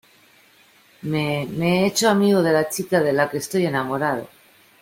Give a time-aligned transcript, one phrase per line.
[1.03, 4.27] me, me he hecho amigo de la chica de la que estoy enamorado